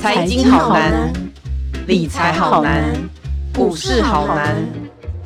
[0.00, 1.12] 财经好难，
[1.86, 2.92] 理财好难，
[3.54, 4.56] 股市好难。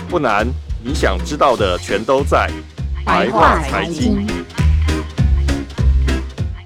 [0.08, 0.46] 不难，
[0.84, 2.48] 你想知道的全都在
[3.04, 4.26] 白话财经。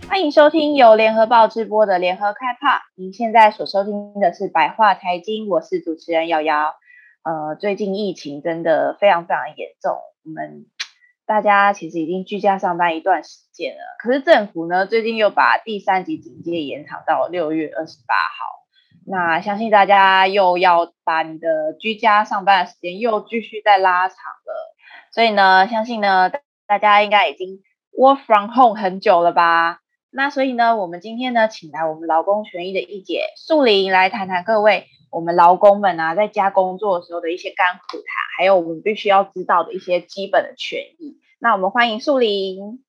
[0.09, 2.83] 欢迎收听由联合报直播的联合开趴。
[2.97, 6.75] 您现在所收听的是白话财经，我是主持人瑶瑶。
[7.23, 10.67] 呃，最近疫情真的非常非常严重，我们。
[11.31, 18.67] 大家其实已经居家上班一段时间了，可是政府呢，最近又把第三级警戒延长到六月二十八号。
[19.07, 24.75] 那相信大家又要把你的居家上班的时间又继续再拉长了。
[25.13, 26.33] 所以呢，相信呢，
[26.67, 27.61] 大家应该已经
[27.97, 29.79] work from home 很久了吧？
[30.11, 38.05] 那所以呢，我们今天呢，请来我们劳工权益的一姐素玲来谈谈各位我们劳工们啊，在家工作的时候的一些甘苦谈，
[38.41, 41.19] 还有我们必须要知道的一些基本的权益。
[41.41, 42.83] 那我们欢迎速玲。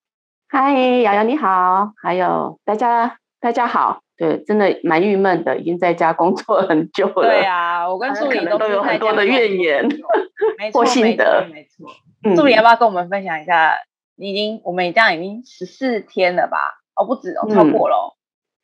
[0.47, 3.99] 嗨，瑶瑶你好，还有大家大家好。
[4.15, 7.27] 对，真的蛮郁闷的，已经在家工作很久了。
[7.27, 9.85] 对啊，我跟速玲都，都有很多的怨言，
[10.57, 11.85] 没错，心得，没错。
[12.33, 13.73] 速玲要不要跟我们分享一下？
[14.15, 16.57] 你已经，我们这样已经十四天了吧？
[16.95, 18.15] 哦，不止哦，超过了。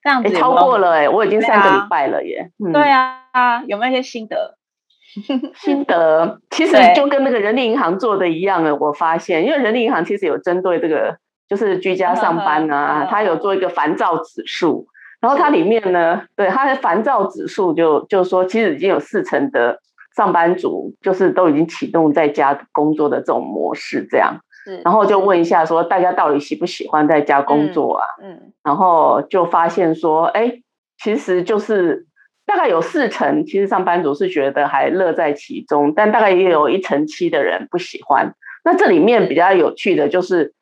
[0.02, 2.49] 这样子超过了哎，我已经三个礼拜了耶。
[2.71, 4.56] 对啊，有没有一些心得？
[5.55, 14.86] 心得其实就跟那个人力银行做的一样了，我发现，因为人力银行其实有针对这个，就是居家上班啊，它有做一个烦躁指数，
[15.22, 19.80] 然后它里面呢，对它的烦躁指数就就说，其实已经有四成的
[20.16, 24.42] 上班族就是都已经启动在家工作的这种模式，这样，
[24.83, 28.03] 然后就问一下说，大家到底喜不喜欢在家工作啊？
[28.21, 30.59] 嗯，然后就发现说，哎，
[31.02, 32.05] 其实就是。
[32.47, 38.33] 大概有四成，其实上班族是觉得还乐在其中，但大概也有一成七的人不喜欢。
[38.63, 40.53] 那这里面比较有趣的就是，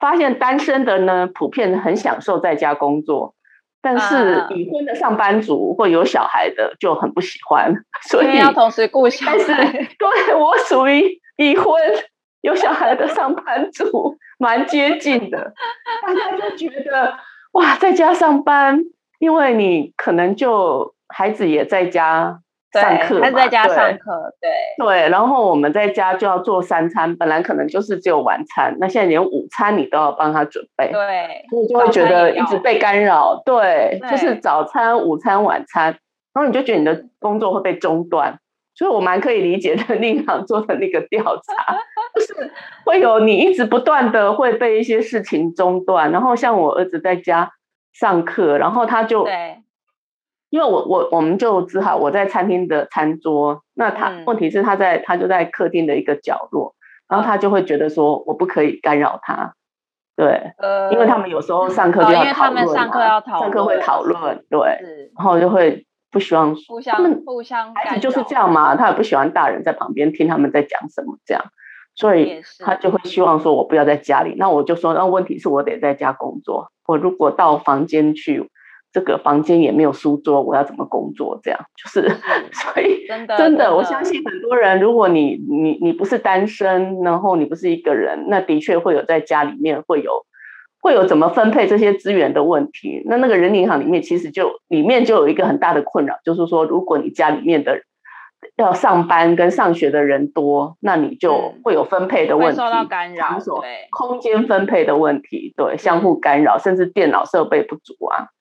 [0.00, 3.34] 发现单身的呢，普遍很享受在家工作，
[3.82, 7.74] 但是已婚的上班族或有小孩的就很不喜欢。
[8.08, 9.36] 所以要同时顾小孩。
[9.36, 11.74] 但是对我属于已婚
[12.40, 15.52] 有小孩的上班族，蛮接近的。
[16.02, 17.14] 大家就觉得
[17.52, 18.80] 哇，在家上班，
[19.18, 20.95] 因为你可能就。
[21.08, 22.40] 孩子也在家
[22.72, 24.50] 上课，他在家上课，对
[24.84, 25.08] 对。
[25.08, 35.84] 然后我们在家就要做三餐，本来可能就是只有晚餐，那现在连午餐你都要帮他准备，对，所以就会觉得一直被干扰，对，就是早餐、午餐、晚餐，
[36.34, 38.38] 然后你就觉得你的工作会被中断。
[38.74, 41.78] 所以我蛮可以理解的， 另一行做的那个调查，
[42.14, 42.52] 就是
[42.84, 46.12] 会有你一直不断的会被一些事情中断。
[46.12, 47.50] 然后像我儿子在家
[47.94, 49.62] 上课，然后他就对。
[50.48, 56.74] 因为我我我们就只好我在餐厅的餐桌，那他、嗯、问题是他在他就在客厅的一个角落，
[57.08, 59.54] 然后他就会觉觉得说我不可以干扰他，
[60.16, 64.60] 对，呃，因为他们有时候上课就要讨论，因为他们上课要讨论，上课会讨论，对，
[65.18, 71.44] 然后就会不希望互相他们互相孩子就是这样嘛，他也不喜欢大人在旁边听他们在讲什么这样，
[71.94, 78.48] 所以他就会希望说我不要在家里，那我就说那问题是我得在家工作，我如果到房间去。
[78.96, 81.38] 这个房间也没有书桌，我要怎么工作？
[81.42, 82.08] 这样就是，
[82.50, 90.24] 所以真的，真的，我相信很多人，如果你你你不是单身，然后你不是一个人，那的确会有在家里面会有
[90.80, 93.02] 会有怎么分配这些资源的问题。
[93.04, 97.82] 那那个人银行里面其实就里面就有一个很大的困扰，就是说，如果你家里面的
[98.56, 108.32] 要上班跟上学的人多，那你就会有分配的问题，受到干扰，对，空间分配的问题，对，相互干扰，甚至电脑设备不足啊。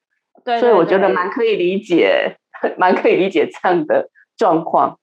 [0.45, 2.37] 对对对，所以我觉得蛮可以理解，
[2.77, 4.97] 蛮可以理解这样的状况。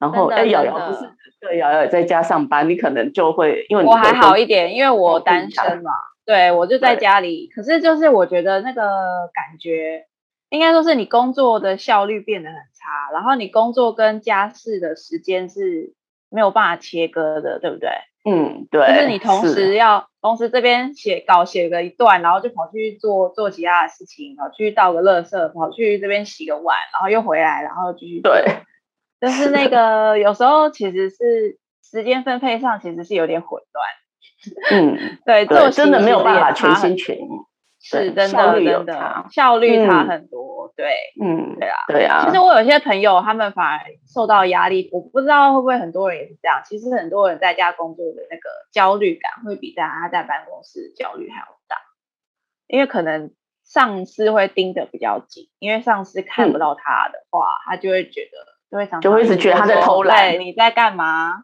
[0.00, 1.10] 然后，哎，瑶瑶不是
[1.40, 5.90] 对，瑶瑶在家上班，你可能就会因为你我还好一点，因为我单身嘛，
[6.24, 7.48] 对我就在家里。
[7.54, 8.82] 可是就是我觉得那个
[9.34, 10.06] 感觉，
[10.50, 15.94] 应该说是你工作的效率变得很差，然后你工作跟家事的时间是
[16.30, 17.90] 没有办法切割的，对不对？
[18.24, 28.32] 嗯，对，就是你同时要同时这边写稿写个一段，然后就跑去做做其他的事情，跑去倒个垃圾，跑去这边洗个碗，然后又回来，然后继续做。
[28.32, 28.44] 对，
[29.18, 33.86] 但是那个有时候其实是时间分配上其实是有点混乱。
[34.70, 37.28] 嗯， 对，做真的没有办法全心全意。
[37.90, 40.72] 是真的，真的效率差很多。
[40.76, 42.24] 对，嗯，对啊，对啊。
[42.26, 46.60] 其实我有些朋友，他们反而受到压力，我不知道会不会很多人也是这样。
[46.64, 51.78] 其实很多人在家工作的那个焦虑感，会比在他在办公室焦虑还要大，
[52.68, 53.32] 因为可能
[53.64, 58.38] 上司会盯得比较紧，因为上司看不到他的话，他就会觉得
[58.70, 61.42] 就会想，就会一直觉得他在偷懒，你在干嘛？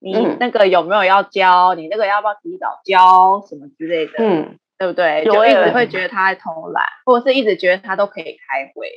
[0.00, 1.74] 你那个有没有要交？
[1.74, 3.40] 你那个要不要提早交？
[3.46, 5.24] 什么之类的，嗯，对不对？
[5.24, 8.88] 就一直会觉得他在偷懒，或者是一直觉得他都可以开会。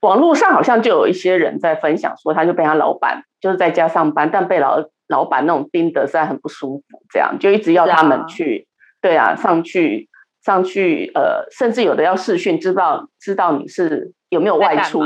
[0.00, 10.08] 网络上好像就有一些人在分享说，他就被他老板就是在家上班，但被老老板那种盯得实在很不舒服，这样就一直要他们去，啊对啊，上去
[10.42, 15.00] 上去，呃，甚至有的要视讯，知道知道你是有没有外出，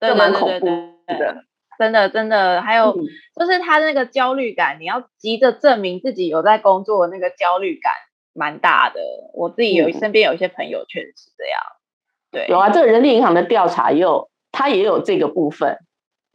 [0.00, 1.44] 就蛮恐怖的，
[1.78, 2.60] 真的真的。
[2.62, 3.02] 还有、嗯、
[3.38, 7.92] 就是他那个焦虑感，你要急着证明自己有在工作，那个焦虑感
[8.34, 9.00] 蛮大的。
[9.34, 11.60] 我自己有、嗯、身边有一些朋友确实是这样，
[12.30, 14.28] 对，有啊，这个人力银行的调查也有。
[14.54, 15.78] 他也有这个部分，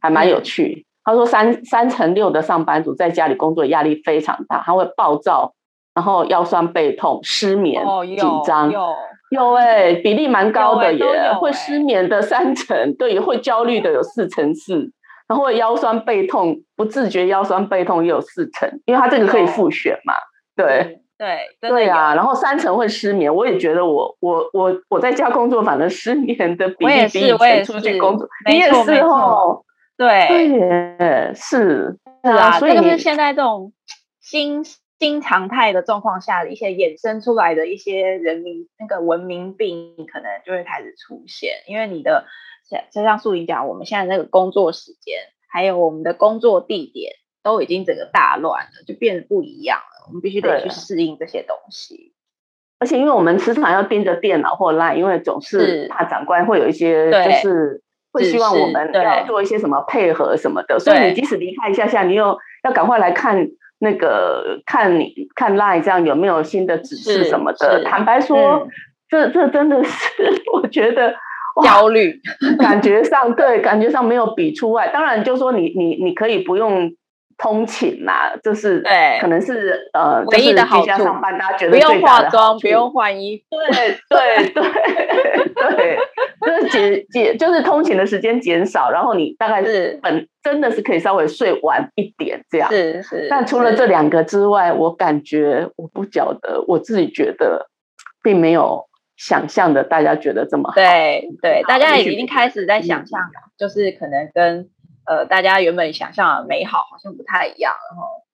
[0.00, 0.64] 还蛮有趣。
[0.64, 5.54] 嗯、他说三三成六的上班族在家里工作压力非常大，他会暴躁，
[5.94, 8.72] 然后腰酸背痛、失眠、哦、紧张。
[8.72, 8.92] 有
[9.30, 14.90] 有哎、欸，比例蛮高的耶，欸、会失眠的三成，对，会焦虑的有四成四，
[15.28, 20.12] 然后腰酸背痛不自觉腰酸背痛也有四成，因为他这个可以复选嘛，
[20.56, 21.02] 对。
[21.18, 21.26] 嗯
[21.60, 29.64] 对对啊，然后三成会失眠，我也觉得我我我我在家工作，反正失眠的比例比以前出去工作，你也是哦，
[29.96, 31.98] 对对是。
[32.24, 33.72] 是啊，所以就是现在这种
[34.20, 34.64] 新
[34.98, 42.26] 新常态的状况下的一些衍生出来的一些人民那个文明病，可能就会开始出现，因为你的
[42.68, 47.12] 像就像素云讲，我们现在那个工作时间，还有我们的工作地点，
[47.42, 50.06] 都已经整个大乱了，就变得不一样了。
[50.08, 52.14] 我们必须得去适应这些东西，
[52.78, 63.50] 而且因为我们时常要盯着电脑或 Line，因为总是怕长官会有一些，就是会希望我们要做一些什么配合什么的，所以你即使离开一下下，你又要赶快来看
[63.80, 67.84] 那个看你看 Line 这样有没有新的指示什么的。
[67.84, 68.68] 坦白说，嗯、
[69.10, 71.14] 这这真的是 我觉得
[71.62, 72.18] 焦虑，
[72.58, 74.88] 感觉上对，感觉上没有比出外。
[74.88, 76.94] 当然，就是说你你你可以不用。
[77.38, 80.82] 通勤呐、啊，就是对，可能是呃，唯一的好处。
[80.82, 84.62] 居家上班，大家觉得不用化妆，不用换衣服，对对对
[85.76, 85.98] 对，
[86.40, 92.68] 就是减减，就是通勤的时间减少，然后你大概是本真的是可以稍微睡晚一点这样。
[92.68, 93.28] 是是。
[93.30, 97.68] 但除了这两个之外，我感觉我不晓得，我自己觉得
[98.20, 98.84] 并没有
[99.16, 100.74] 想象的大家觉得这么好。
[100.74, 104.68] 对对，大家已经开始在想象了，就是可能跟。
[105.08, 108.24] 呃，大家原本想象的美好好像不太一样，然后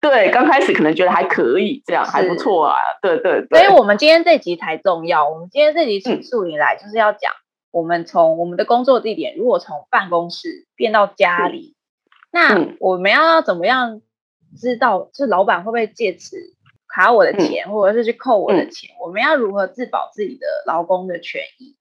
[0.00, 3.60] 对，刚开始可能觉得还可以，这样还不错啊，对对对。
[3.60, 7.32] 所以我们今天这集才重要，我们今天这集请速玲来就是要讲，
[7.70, 11.76] 我们从我们的工作地点，如果从办公室变到家里，
[12.32, 14.00] 那我们要怎么样
[14.58, 16.38] 知道，就是老板会不会借此
[16.88, 18.90] 卡我的钱，或者是去扣我的钱？
[19.00, 21.76] 我们要如何自保自己的劳工的权益？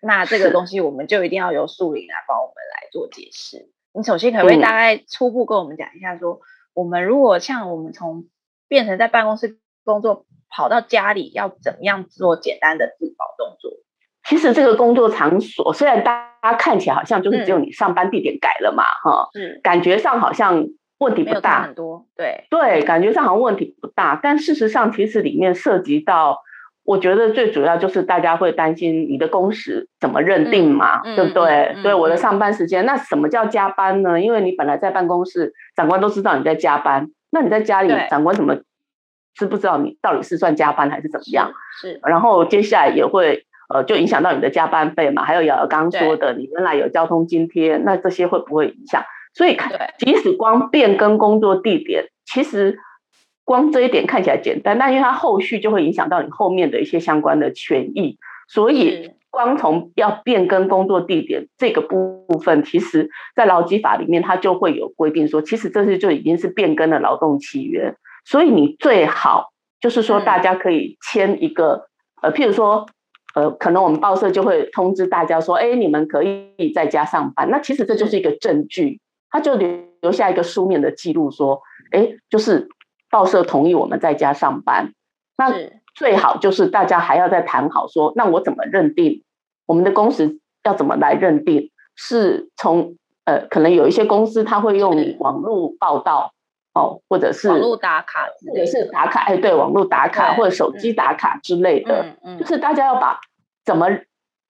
[0.00, 3.68] 那这个东西我们就一定要由速玲来帮我们来做解释。
[3.96, 6.40] 你首先可不可以大概初步跟我们讲一下，说
[6.74, 8.26] 我们如果像我们从
[8.68, 13.70] 变成在办公室工作，跑到家里要怎么样做简单的自保动作？
[14.28, 20.66] 其实这个工作场所虽然大家看起来好像就是只有你上班地点改了嘛，哈，嗯，感觉上好像
[20.98, 26.42] 问题不大，很多，对对，感觉上好像问题不大，但事实上其实里面涉及到。
[26.86, 31.44] 我觉得最主要就是大家会担心你的工时怎么认定嘛，嗯、对不对？
[31.74, 34.20] 嗯嗯、对我的上班时间，嗯、那什么叫加班呢？
[34.20, 38.56] 因为你本来在办公室，长官都知道你在加班，那你在家里，对长官怎么
[39.34, 41.50] 知不知道你到底是算加班还是怎么样？
[41.80, 41.94] 是。
[41.94, 49.02] 是然后接下来也会呃，就影响到你的加班费嘛，还有瑶瑶刚刚说的，你原来有交通津贴，那这些会不会影响？
[49.34, 49.58] 所以，
[49.98, 52.78] 即使光变更工作地点，其实。
[53.46, 71.86] 光这一点看起来简单，但因为它后续就会影响到你后面的一些相关的权益，所以光从要变更工作地点这个部分，其实在劳基法里面它就会有规定说，其实这是就已经是变更的劳动契约，所以你最好就是说大家可以签一个，
[72.22, 72.84] 呃，譬如说，
[73.36, 79.00] 呃，可能我们报社就会通知大家说，哎，你们可以在家上班，那其实这就是一个证据，
[79.30, 81.60] 他就留留下一个书面的记录说，
[81.92, 82.66] 哎，就是。
[83.10, 84.92] 报社同意我们在家上班，
[85.36, 85.52] 那
[85.94, 89.24] 最好就是大家还要再谈好说，那我怎么认定
[89.66, 91.70] 我们的工时要怎么来认定？
[91.94, 96.32] 是从呃，可能有一些公司他会用网络报道
[96.74, 103.18] 哦，或者是网络打卡，或者是打卡，哎，对，网络打卡或者手机打卡之类的，就是大家要把
[103.64, 103.88] 怎么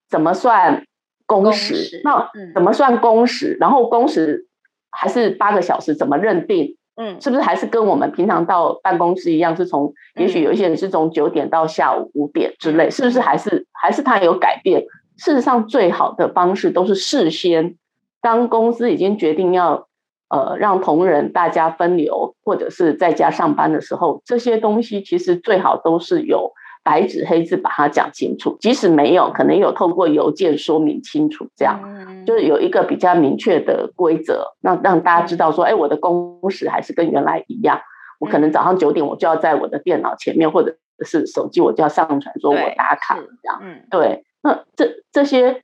[0.09, 0.85] 怎么算
[1.25, 4.49] 工时，那怎么算工时，然后工时
[4.91, 6.77] 还是八个小时，怎么认定？
[6.97, 9.55] 嗯，是不是还是跟我们平常到办公室一样？
[9.55, 14.83] 是从，也许有一些人是从九点到下午五点之类，是不是还是还是他有改变？
[15.19, 17.77] 事实上，最好的方式都是事先，
[18.21, 19.89] 当公司已经决定要
[20.29, 26.53] 呃让同仁大家分流或者是在家上班的时候，这些东西其实最好都是有
[26.87, 37.81] 白纸黑字把它讲清楚，即使没有，可能有透过邮件说明清楚，这样、嗯、就是有一个比较明确的规则，让让大家知道说，哎，我的工时还是跟原来一样，
[38.21, 45.63] 我可能早上九点我就要在我的电脑前面，或者是手机我就要上传说我打卡这样，嗯，对，那这这些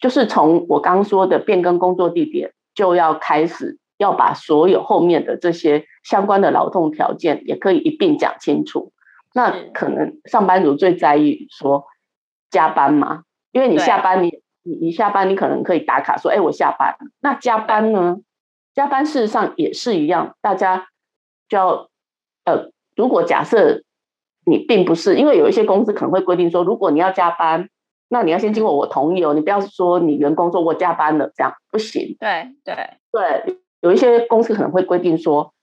[0.00, 8.93] 就是从我刚刚说的变更工作地点就要开始，要把所有后面的这些相关的劳动条件也可以一并讲清楚。
[9.36, 11.84] 那可能上班族最在意说
[12.50, 16.96] 加班嘛，因为你下班你你你下班你可能可以打卡说，哎，我下班。
[17.20, 18.18] 那加班呢？
[18.74, 20.86] 加班事实上也是一样，大家
[21.48, 21.88] 就要
[22.44, 23.82] 呃，如果假设
[24.46, 27.68] 你并不是，因为有一些公司可能会规定说，如果你要加班，
[28.08, 32.16] 那你要先经过我同意哦，你不要说你员工说我加班了，这样不行。
[32.20, 32.74] 对对
[33.10, 35.53] 对，有一些公司可能会规定说。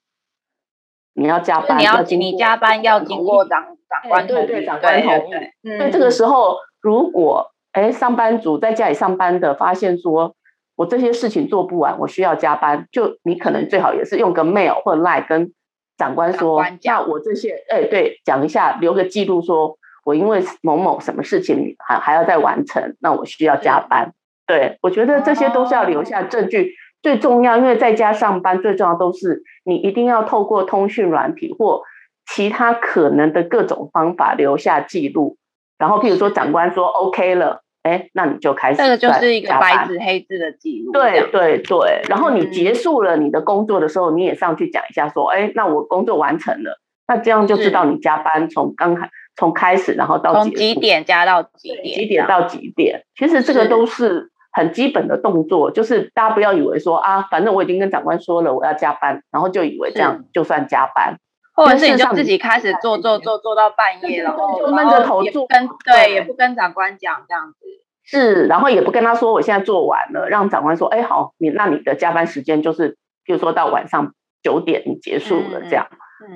[1.14, 5.78] 你要加班，你要你加班要经过长长官同意，对对，长官同意。
[5.78, 10.36] 所以这个时候，如果哎上班族在家里上班的发现说，
[10.76, 15.54] 我这些事情做不完，我需要加班，就你可能最好也是用个 mail 或 line 跟
[15.98, 24.14] 长官说，那我这些哎对，讲一下，留个记录，说我因为某某什么事情还还要再完成，那我需要加班。
[24.48, 26.74] 对，我觉得这些都是要留下证据。
[27.02, 31.82] 最重要，因为在家上班，最重要都是你一定要透过通讯软体或
[32.28, 35.38] 其他可能的各种方法留下记录。
[35.78, 38.78] 然后，譬如说长官说 OK 了，哎，那你就开始。
[38.78, 40.92] 这个就是一个白纸黑字的记录。
[40.92, 42.04] 对对对。
[42.08, 46.80] 然后你结束了你的工作的时候，你也上去讲一下，说，哎，那我工作完成了。
[47.08, 53.04] 那这样就知道你加班从刚开从开始，然后到从几点加到几点，几点到几点。
[53.16, 54.31] 其实这个都是。
[54.52, 61.18] 很基本的动作，就是大家不要以为说啊，反正我已经跟长官说了我要加班，然后就以为这样就算加班，
[61.56, 67.66] 或者是你就自己开始做做做做到半夜，然后就闷着头做，跟对也不跟长官讲这样子，
[68.04, 75.88] 是，然后也不跟他说我现在做完了，让长官说，哎好，你那你的加班时间就是，比如说到晚上九点你结束了这样，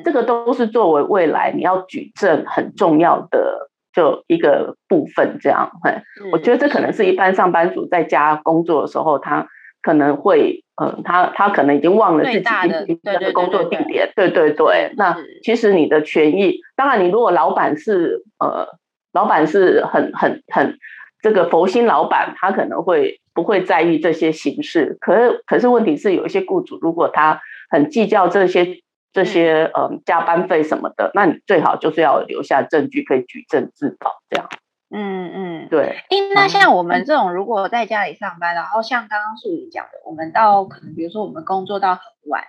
[0.05, 3.69] 这个都是作为未来你要举证很重要的。
[3.96, 6.02] 就一个部分这样，嘿，
[6.34, 9.48] 我觉得这可能是一般上班族在家工作的时候，他
[9.82, 14.94] 可能会，嗯，他他可能已经忘了自己的工作地点，对对对。
[14.98, 18.68] 那其实你的权益，当然你如果老板是呃，
[19.14, 20.78] 老板是很很很
[21.22, 24.98] 这个佛心老板，他可能会不会在意这些形式？
[25.00, 28.82] 可是可是问题是，有一些雇主如果他很计较这些。
[29.15, 34.50] 这些嗯加班费什么的，那你最好就是要留下证据，可以举证自保这样。
[34.89, 36.03] 嗯嗯，对。
[36.10, 42.43] 因，那像我们这种如果在家里上班，然后像刚刚淑仪讲的，我们到可能比如说我们工作到很晚，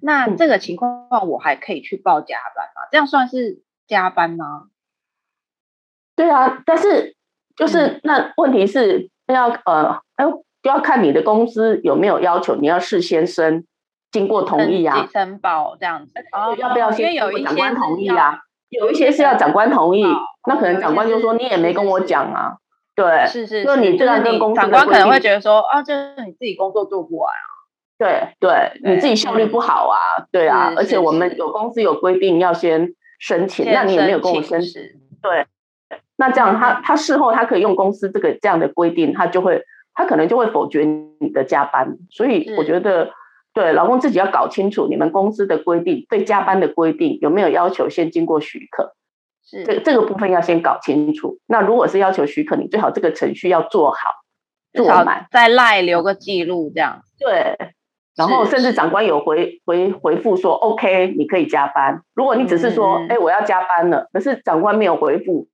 [0.00, 2.88] 那这个情况我还可以去报加班吗？
[2.90, 4.68] 这样算是加班吗？
[6.16, 7.14] 对啊，但是
[7.56, 10.24] 就是那问题是要呃，哎，
[10.62, 13.66] 就要看你的公司有没有要求，你要事先申。
[14.12, 16.12] 经过同意啊，申报这样子，
[16.58, 18.40] 要不要先经过长官同意啊？
[18.68, 20.04] 有一些是要长官同意，
[20.48, 22.56] 那可能长官就说你也没跟我讲啊。
[22.96, 27.46] 对，是是，就你这样跟公司，长官可能会觉得说，啊，这是你自己工作做不完啊。
[27.96, 30.72] 对对，你自己效率不好啊，对啊。
[30.76, 32.88] 而且我们有公司有规定要先
[33.20, 34.82] 申请，那你也没有跟我申请。
[35.22, 35.46] 对，
[36.16, 39.62] 那这样他他事后他可以用公司这个这样的规定，他就会
[39.94, 40.84] 他可能就会否决
[41.20, 41.96] 你的加班。
[42.10, 43.10] 所以我觉得。
[43.56, 48.94] 对，老公自己要搞清楚你们公司的规定，对加班的规定有没有要求先经过许可？
[49.42, 51.38] 是这这个部分要先搞清楚。
[51.46, 53.96] 那如果是要求许可，你最好这个程序要做好，
[54.74, 57.00] 做满，再赖留个记录这样。
[57.18, 57.56] 对，
[58.14, 62.02] 然后甚至长官有回回回复说 OK，你可以加班。
[62.12, 65.48] 如果你只是说哎我要加班了，可是长官没有回复。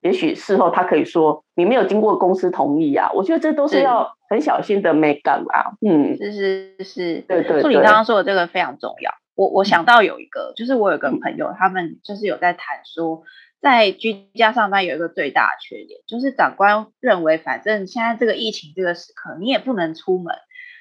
[0.00, 5.76] 也许事后他可以说你没有经过公司同意啊，我觉得这都是要很小心的美感啊。
[5.80, 7.62] 嗯，是是是，对对。
[7.62, 9.12] 淑仪刚刚说的这个非常重要。
[9.34, 13.22] 我我想到有一个，就是我有个朋友，他们就是有在谈说，
[13.60, 20.34] 在居家上班有一个最大的缺点，就是长官认为反正现在这个疫情这个时刻你也不能出门，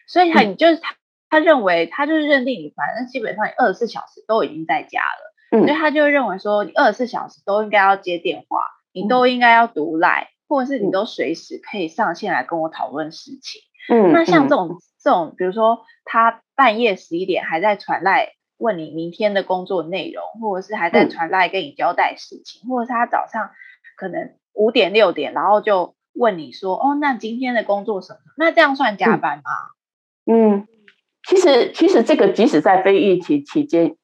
[0.08, 0.96] 所以他你就是他
[1.30, 8.60] 他认为他就是认定你反正基本上你二十四小时都已经在家了，所以他就认为说你二十四小时都应该要接电话。
[8.98, 13.62] 你都应该要读来，或者是你都随时可以上线来跟我讨论事情。
[13.90, 23.52] 嗯，那像这种、嗯、这种，比如说他半夜十一点还在传来问你明天的工作内容，或者是还在传来跟你交代事情，嗯、或者是他早上
[23.98, 28.20] 可能五点六点，然后就问你说，哦，那今天的工作什么？
[28.38, 29.52] 那这样算加班吗？
[30.26, 30.68] 嗯，
[31.28, 33.96] 其实其实这个即使在非疫情期间，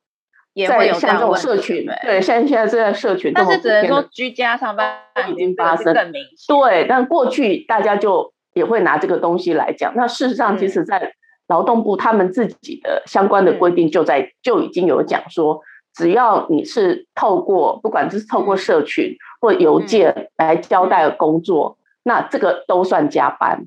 [0.54, 5.00] 也会有像这种社群，对，像现在是在社群，但是只能说居家上班
[5.32, 6.46] 已经发生更明显。
[6.48, 9.94] 对，但过去大家就也会拿这个东西来讲。
[9.96, 11.14] 那事实上，其实在
[11.48, 15.62] 劳动部他们自己的相关的规定就在、嗯、就已经有讲说，
[15.94, 23.66] 只要你是透过不管是透过社群或邮件来交代的工作，嗯、那这个都算加班。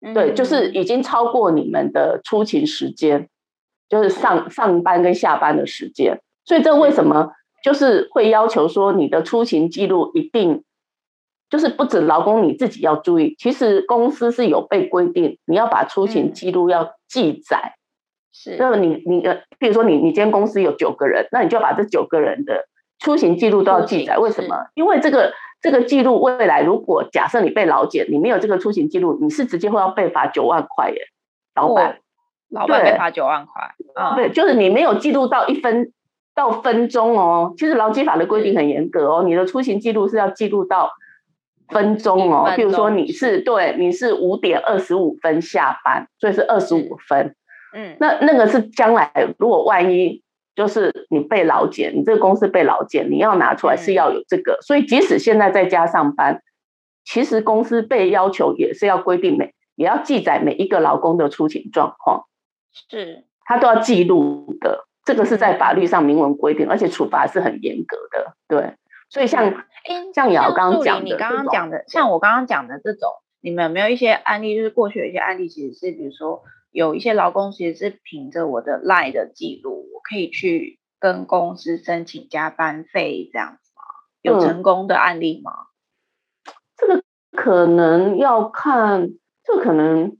[0.00, 3.28] 嗯、对，就是已经超过你们的出勤时间，
[3.90, 6.18] 就是上上班跟下班的时间。
[6.46, 7.32] 所以这为什么
[7.62, 10.64] 就是会要求说你的出勤记录一定，
[11.50, 17.74] 就是不止劳工你自己要注意，其实公司是有被规定，你要把出勤记录要记载。
[18.32, 22.64] 是，那么你你的，比如说你你今天公司有九个人，那你就要把这九个人的
[23.00, 24.16] 出勤记录都要记载。
[24.18, 24.68] 为什么？
[24.74, 30.96] 因为这个这个记录未来如果假设你被劳检，你没有这个出勤记录，你是直接会要被罚九万块耶，
[31.56, 31.98] 老板，
[32.50, 33.74] 老板被罚九万块。
[34.16, 35.92] 对，就是你没有记录到一分
[36.34, 37.54] 到分钟哦。
[37.56, 40.90] 其实劳基法的规定很严格哦，你的出勤记录是要记录到
[41.68, 42.52] 分钟哦。
[42.56, 47.34] 比如说你是对，你是五点二十五分下班，所以是二十五分。
[47.74, 50.22] 嗯，那那个是将来如果万一
[50.56, 56.42] 就是你被劳检，你这个公司被劳检，你要拿出来是要有这个，所以即使现在在家上班，
[57.04, 62.24] 其实公司被要求也是要规定每也要记载每一个劳工的出勤状况，
[62.72, 68.76] 是，他都要记录的，这个是在法律上明文规定，而且处罚是很严格的，对，
[69.08, 69.64] 所以像
[70.14, 73.10] 像姚刚刚讲的，你刚刚讲的，像我刚刚讲的这种，
[73.40, 74.56] 你们有没有一些案例？
[74.56, 76.42] 就是过去有一些案例，其实是比如说。
[76.72, 83.82] 有一些劳工其实是凭着我的 LINE 的记录，我可以去跟公司申请加班费这样子吗？
[84.22, 85.50] 有成功的案例吗？
[86.46, 89.08] 嗯、这个可能要看，
[89.42, 90.16] 这个可能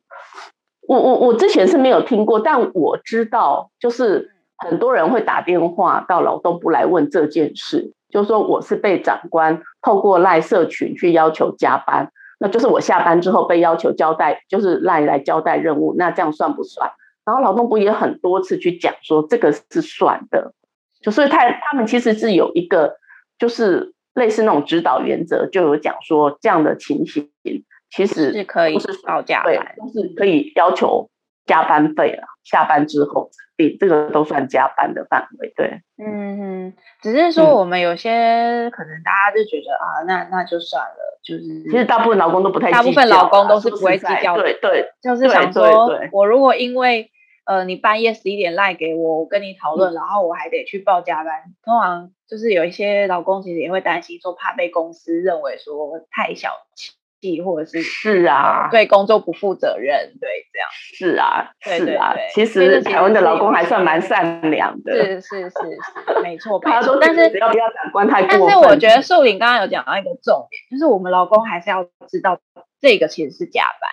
[0.91, 12.11] 我我我之前是没有听过，但我知道就是很多人会打电话到劳动部来问这件事，就是说我是被长官透过赖社群去要求加班。
[12.41, 16.91] 那就是我下班之后被要求交代，就是赖来交代任务，那这样算不算？
[17.25, 20.53] 然后劳动部也很多次去讲说这个是算的，
[21.01, 22.97] 就所以他他们其实是有一个
[23.39, 27.31] 就是类似那种指导原则，就有讲说这样的情形
[27.91, 31.11] 其实是可以是报价，对，都是可以要求
[31.47, 32.29] 加班费了。
[32.45, 41.21] 下班之后，比这个都算加班的范围，对，嗯嗯，只是说我们有些可能大家就觉得、嗯、啊，那那就算了。
[41.23, 44.43] 就是，其实大部分老公都不太大部分老公都是不会计较的。
[44.43, 47.11] 对对，就是想说，我如果因为
[47.45, 56.93] 呃你半夜十一点赖给我，我跟你讨论，然后我还得去报加班，通常就是有一些老公其实也会担心说，怕被公司认为说太小气。
[57.45, 62.15] 或者是是啊，对工作不负责任，对这样是啊，是啊。
[62.35, 66.59] 其实台湾的老公还算蛮善良的，是是是是，没错。
[66.65, 68.49] 他说，但是不要不要长官太过。
[68.49, 72.39] 但是我觉得树林刚刚有讲到一个重点，就是我们老公还是要知道
[72.81, 73.91] 这个其实是加班，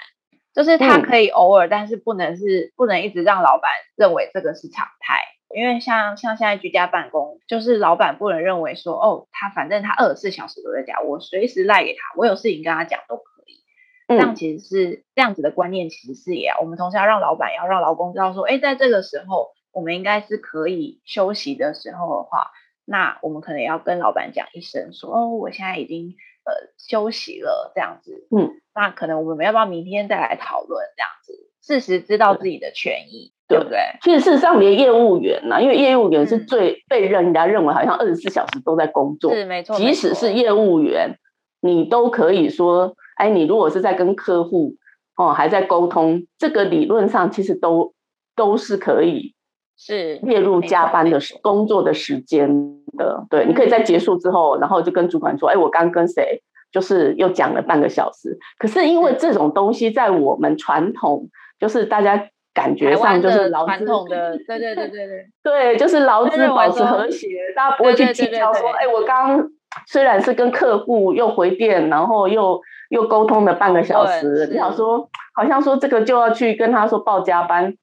[0.53, 5.21] 就是他可以偶尔，但是不能是不能一直让老板认为这个是常态。
[5.55, 13.63] 因为像像现在居家办公，就是老板不能认为说，哦，他反正他二十四小时都在家，我随时赖给他，我有事情跟他讲都可以。
[14.07, 22.51] 这样其实是这样子的观念，其实是也要我们同时要让老板要让劳工知道说，哎，在这个时候我们应该是可以休息的时候的话，
[22.85, 28.27] 那我们可能要跟老板讲一声说，哦，我现在已经呃休息了，这样子。
[28.35, 33.33] 嗯，那可能我们要不要明天再来讨论这样子，事实知道自己的权益。
[33.47, 33.77] 对不对？
[34.01, 39.33] 其实事实上，连业务员呢，因为业务员是最被人家认为好像二十四小时都在工作。
[39.33, 39.77] 是没错。
[39.77, 41.17] 即使是业务员，
[41.61, 44.73] 你都可以说，哎，你如果是在跟客户
[45.15, 47.93] 哦还在沟通，这个理论上其实都
[48.35, 49.33] 都是可以
[49.77, 52.49] 是列入加班的工作的时间
[52.97, 53.25] 的。
[53.29, 58.37] 对，你可以在结束之后，然后就跟主管说，哎，我刚跟谁就是又讲了半个小时。
[58.59, 61.29] 可是因为这种东西在我们传统，
[61.61, 62.27] 就是大家。
[62.57, 69.47] 感觉上就是传统的，对对对对对， 对，就是劳资保持和谐，大家不会去计较说，哎，我刚
[69.85, 77.75] 虽然是跟客户又回电，然后又又沟通了半个小时，你想说，好像说这个就要去跟他说报加班。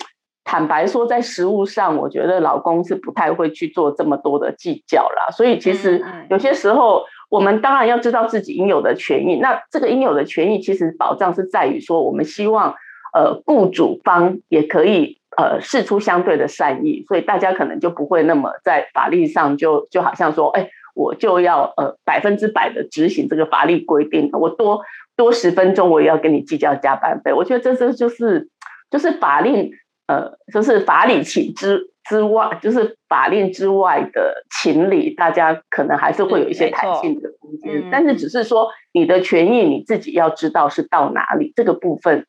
[0.46, 5.32] 坦白说，在实务上，我觉得老公是不太会去做这么多的计较啦。
[5.32, 9.36] 所以其实有些时候，我们当然要知道自己应有的权益。
[9.36, 12.74] 那这个应有的权益，其实保障是在于说，我们希望。
[13.14, 24.82] 呃，雇主方也可以呃试出相对的善意，所以大家可能就不会那么在法律上就就好像说，哎，我就要呃百分之百的执行这个法律规定，我多
[25.16, 27.32] 多十分钟我也要跟你计较加班费。
[27.32, 28.48] 我觉得这这就是
[28.90, 29.70] 就是法令
[30.08, 37.88] 呃，就是法理情之之外，就是法令之外的情理，大家可能还是会有一些弹性的空间。
[37.90, 42.26] 但是只是说你的权益你自己要知道是到哪里，这个部分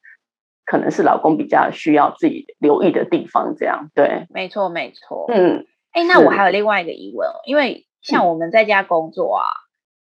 [0.65, 3.55] 可能是老公比较需要自己留意的地方。
[3.57, 5.25] 这样对，没错没错。
[5.29, 9.45] 嗯，哎，那我还有另外一个疑问哦，因为像我们在家工作啊，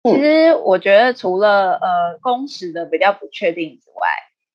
[0.03, 4.09] 其实我觉得除了呃工时的比较不确定之外，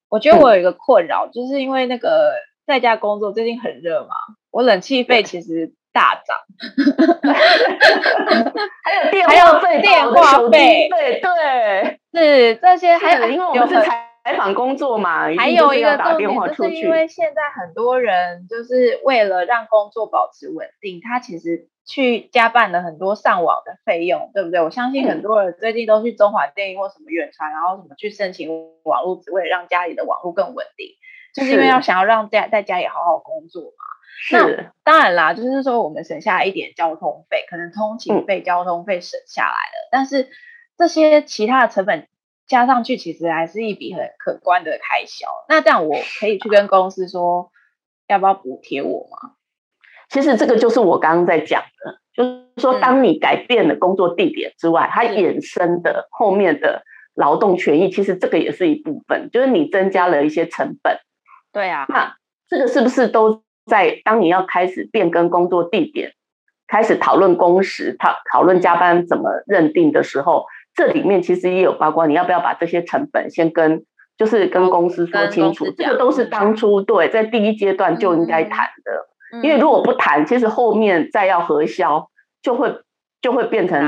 [0.09, 2.33] 我觉得我有一个困扰，就是因为那个。
[2.67, 4.15] 在家工作最近很热嘛，
[4.51, 6.37] 我冷气费其实大涨，
[8.83, 13.75] 还有电还有费、电话费，对对，是这些，还有因为我们是
[14.27, 24.59] 采访工作嘛，还有一个重点就是因为现在很多人就是为了让工作保持稳定，他其实去加办了很多上网的费用，对不对？
[24.59, 28.49] 我相信很多人最近都去中华电信或什么远传，然后什么去申请
[28.83, 30.89] 网络，只为了让家里的网络更稳定。
[31.33, 33.85] 就是因为要想要让家在家里好好工作嘛，
[34.33, 40.27] 那当然啦，就是说我们省下一点交通费，可能通勤费、交通费省下来了，但是
[40.77, 42.09] 这些其他的成本
[42.47, 45.27] 加上去，其实还是一笔很可观的开销。
[45.49, 47.51] 那这样我可以去跟公司说，
[48.07, 49.33] 要不要补贴我吗？
[50.09, 56.83] 其实这个就是我刚刚在讲的，就是说当你改变了工作地点之外，它衍生的后面的
[57.13, 60.97] 劳动权益，其实这个也是一部分，就是你增加了一些成本。
[61.51, 62.15] 对啊，那
[62.47, 66.13] 这个是不是都在当你要开始变更工作地点，
[66.67, 70.45] 开始讨论工时、讨讨论加班怎么认定的时候，
[70.77, 73.83] 这里面其实也有包括你要不要把这些成本先跟
[74.17, 82.07] 就是跟公司说清楚，这个都是当初对在第一阶段就应该谈的，嗯、因为如果不谈，其实后面再要核销
[82.41, 82.73] 就会
[83.21, 83.85] 就会变成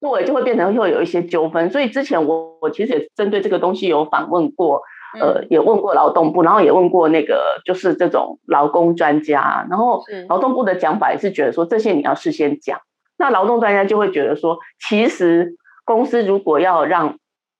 [0.00, 4.82] 对，就会变成会有一些纠纷，所以之前我我其实也针对这个东西有访问过。
[5.20, 12.78] 呃，也问过劳动部，然后也问过那个就是这种劳工专家，然后劳动部的讲法也是觉得说，这些你要事先讲。
[13.18, 17.18] 那劳动专家就会觉得说，其实公司如果要让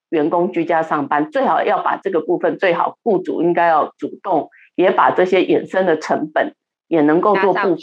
[0.09, 6.55] 员工居家上班，最好要把这个部分，最好雇主应该要主动也把这些衍生的成本
[6.87, 7.77] 也能够做部分。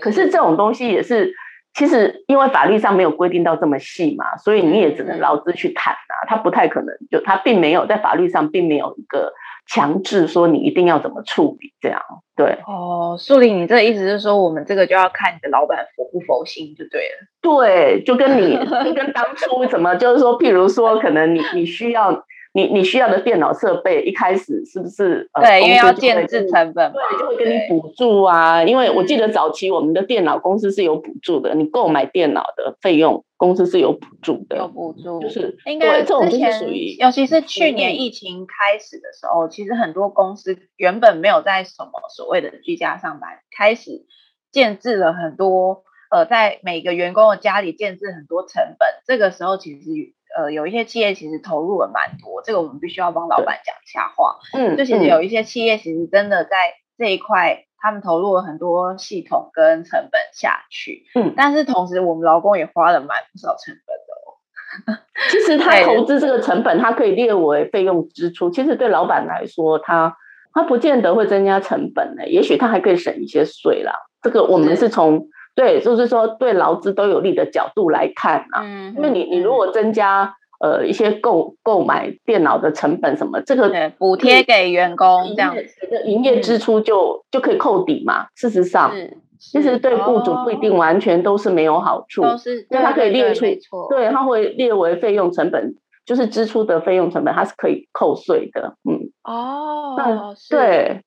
[0.00, 1.34] 可是这种东西也是。
[1.76, 6.14] 其实，因为法律上没有规定到这么细嘛，所以你也只能劳资去谈啊。
[6.28, 9.32] 他不太可能，就他并没有在法律上并没有一个
[9.66, 12.00] 强制说你一定要怎么处理这样。
[12.36, 17.26] 对哦，树林，你这意思是说，我们这个就要看你的老板佛不佛心就对了。
[17.40, 22.24] 对，就跟你就跟当初怎么，就是说，譬如说，可能你你需要。
[22.56, 25.28] 你你需要的电脑设备一开始是不是？
[25.42, 28.62] 对，因为要建置成本，对，就会给你补助啊。
[28.62, 44.06] 因为我记得早期我们的电脑公司是有补助的，你购买电脑的费用公司是有补助的，有补助，就是应该这种就是属于，尤其是去年疫情开始的时候，其实很多公司原本没有在什么所谓的居家上班，开始
[44.52, 50.14] 建置了很多呃，在每个员工的家里建置很多成本，这个时候其实。
[50.36, 54.36] 呃，有一些企业其实投入了蛮多，这个我们必须要帮老板讲一下话。
[54.52, 56.56] 嗯，就其实有一些企业其实真的在
[56.98, 61.04] 这一块，他们投入了很多系统跟成本下去。
[61.14, 64.98] 嗯，但是同时我们劳工也花了蛮不少成本的哦。
[65.30, 68.50] 其实他投资这个成本，他可以列为费用支出。
[68.50, 70.16] 其实对老板来说，他
[70.52, 73.92] 他不见得会增加成本呢，也许他还可以省一些税啦。
[74.20, 75.28] 这个我们是从。
[75.54, 88.26] 对，就是说对劳资都有利的角度来看啊，嗯，因为你你如果增加呃一些购购买电脑的成本什么，这个补贴给员工这样子，营业支出就、嗯、就可以扣抵嘛。
[88.34, 88.92] 事实上，
[89.38, 92.22] 其实对雇主不一定完全都是没有好处，
[92.70, 101.02] 因为它可以列出，对，对，对，对，它会列为费用成本，就是支出的费用成本，它是可以扣税的，嗯，哦，那对。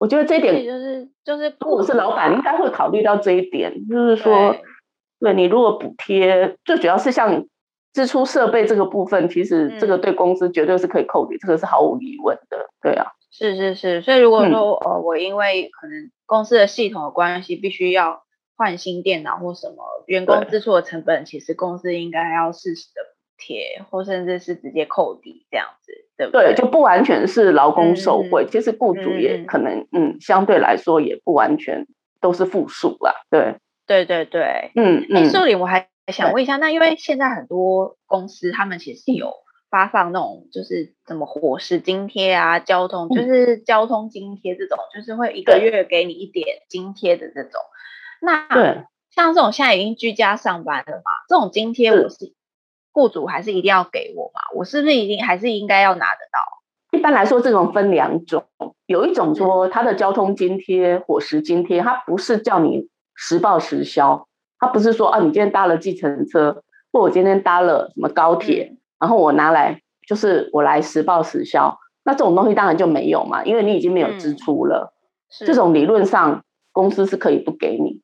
[0.00, 4.56] 我觉得这一点就是就是，如果是老板应该会考虑到这一点，就是说，
[5.20, 7.44] 对你如果补贴，最主要是像
[7.92, 13.08] 支出设备这个部分，其实这个对公司绝对是可以扣抵，这个是毫无疑问的，对啊。
[13.30, 18.22] 是是是，所以如果说呃，我因为可能公司的系统的关系，必须要
[18.56, 23.02] 换新电脑或什么，员工支出的成本，其实公司应该要适时的。
[23.40, 26.52] 贴或甚至是直接扣底这样子，对不对？
[26.52, 31.86] 对，就不完全是劳工受贿，嗯、其实雇主也可能，嗯，嗯，相对来说也不完全
[32.20, 33.14] 都是负数啦。
[33.30, 35.24] 对，对对对，嗯嗯。
[35.24, 39.32] 欸、这里我还想问一下，那因为现在很多公司他们其实有
[39.70, 47.52] 发放那种就是什么伙食津贴啊，交通就是交通津贴这种，就是会一个月给你一点津贴的这种。
[48.20, 52.34] 那对，像这种现在已经居家上班了嘛，这种津贴我是。
[52.92, 54.40] 雇主还是一定要给我嘛？
[54.56, 56.98] 我是不是一定还是应该要拿得到？
[56.98, 58.44] 一般来说，这种分两种，
[58.86, 64.26] 有一种说它的交通津贴、伙食津贴，它不是叫你实报实销，
[64.58, 74.92] 它不是说啊，你今天搭了计程车，或我今天搭了什么高铁，然后我拿来就是我来实报实销，那这种东西当然就没有嘛，因为你已经没有支出了，
[75.46, 78.00] 这种理论上公司是可以不给你。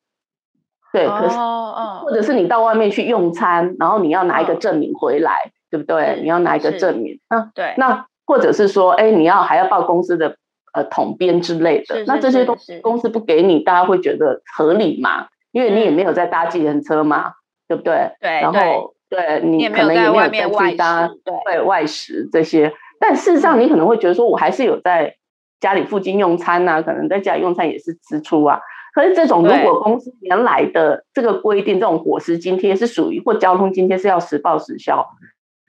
[0.97, 1.37] 对，可是
[2.03, 6.19] 或者是你到外面去用餐，然后你要拿一个证明回来，对不对？
[6.21, 8.05] 你要拿一个证明，嗯，对，那。
[8.29, 10.35] 或者是说，哎，你要还要报公司的
[10.73, 15.27] 呃统编之类的，那这些东西公司不给你，大家会觉得合理吗？
[15.53, 17.35] 因为你也没有在搭计程车嘛，
[17.69, 18.11] 对不对？
[18.19, 18.41] 对。
[18.41, 21.09] 然后对你可能也没有在去搭
[21.45, 25.15] 对外食这些，但事实上你可能会觉得说，我还是有在
[25.61, 28.59] 家里附近用餐呐，可能在家里用餐也是支出啊。
[28.97, 35.07] 可是这种如果公司原来的这个规定，这种伙食津贴是属于或交通津贴是要实报实销，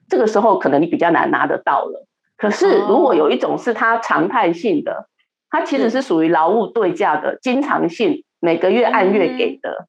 [0.09, 2.07] 这个时候可能你比较难拿得到了。
[2.39, 5.11] 可是，如果有一种是它常态性的，
[5.51, 9.87] 它其实是属于劳务对价的，经常性，每个月按月给的，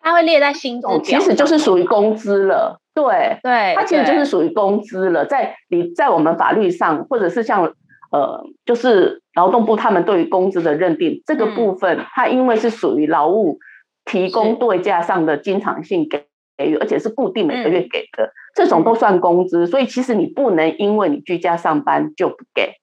[0.00, 2.80] 它会列在薪资表，其实就是属于工资了。
[2.94, 5.24] 对对，它其实就是属于工资了。
[5.24, 7.72] 在你在我们法律上，或者是像
[8.12, 13.58] 呃，就是劳动部他们对于工资的认定这个部分，它因为是属于劳务
[14.04, 16.26] 提供对价上的经常性给。
[16.58, 22.74] 给予，而且是固定每个月给的，嗯、这种都算工资，所以其实你不能因为你居家上班就不给。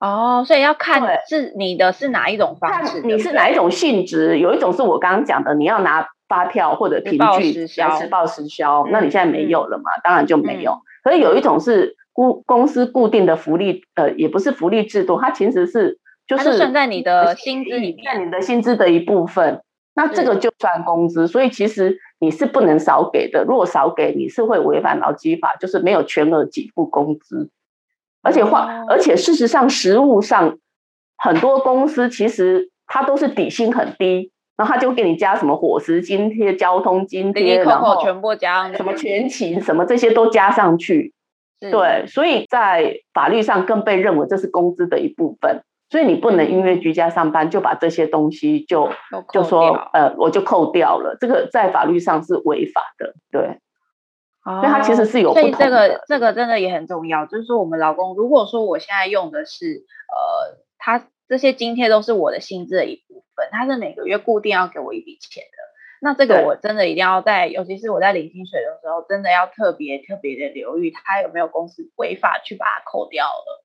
[0.00, 4.38] 哦，所以要看是你的是哪一种方式，你是哪一种性质？
[4.38, 9.90] 有一种是我刚刚讲的，你要拿发票或者凭据来实报实销，那你现在没有了嘛？
[9.98, 10.78] 嗯、当然就没有。
[11.02, 19.62] 可是有一种是公公司固定的福利，呃，也不是福利制度，它其实是就是算在你的薪资里面，在你的薪资的一部分。
[19.94, 23.44] 那这个就算工资，所以其实你是不能少给的。
[23.44, 27.50] 如果少给，你是会违反劳基法，就是没有全额给付工资。
[28.22, 30.58] 而且话，而且事实上，实务上
[31.18, 41.14] 很多公司其实它都是底薪很低，然后他就给你加什么伙食津贴、交通津贴，然后全部加什么全勤什么这些都加上去。
[41.60, 45.62] 对，所以在法律上更被认为这是工资的一部分。
[45.90, 48.90] 所以你不能因为居家上班就把这些东西就
[49.30, 53.58] 就说呃，我就扣掉了，这个在法律上是违法的，对。
[54.42, 55.34] 哦，所以它其实是有。
[55.34, 65.56] 所以这个这个真的也很重要，就是说我们老公如果说我现在用的是呃，他这些津贴都是我的薪资的一部分，他是每个月固定要给我一笔钱的，
[66.02, 73.64] 那这个我真的一定要在，尤其是我在领薪水的时候，真的要特别特别的留意，他有没有公司违法去把它扣掉了，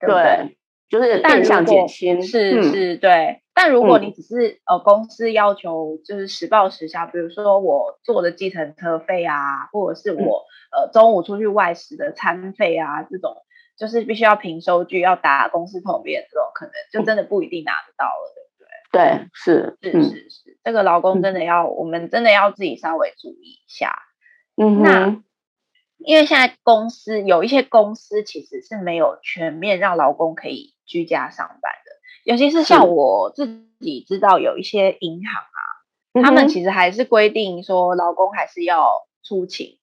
[0.00, 0.22] 对不对？
[0.22, 0.56] 对
[0.88, 3.42] 就是变相减薪，是是，对。
[3.54, 13.36] 但如果你只是呃公司要求就是实报实销，比如说我坐的计程车费啊，或者是我呃中午出去外食的餐费啊，这种
[13.76, 19.18] 就是必须要凭收据要打公司旁边这种，可能就真的不一定拿得到了，对不对？
[19.20, 23.98] 对，是是是是，这个劳工真的要我们真的要自己稍微注意一下。
[24.56, 25.22] 嗯，那。
[26.04, 31.92] 因为现在公司有一些公司其实是没有全面让劳工可以居家上班的，
[32.24, 33.46] 尤其是像我自
[33.78, 39.78] 己知道有一些银行啊，他们其实还是规定说劳工还是要出勤。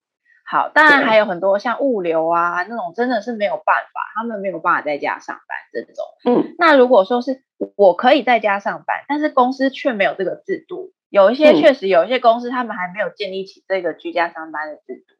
[0.51, 6.03] 好，当然还有很多像物流啊那种真的是没有办法，他们没有办法在家上班这种。
[6.25, 7.43] 嗯，那如果说是
[7.75, 15.15] 我可以在家上班，但是公司却没有这个制度，有一些确实有一些公司他们还没有建立起这个居家上班的制度。